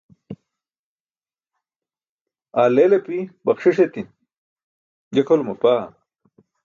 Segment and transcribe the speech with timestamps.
[2.59, 4.07] aar leel api, baxṣiṣ etin,
[5.13, 5.83] je kʰolum apaa